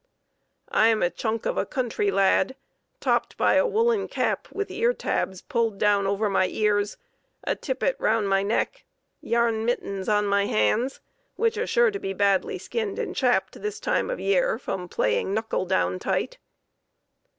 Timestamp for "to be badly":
11.91-12.57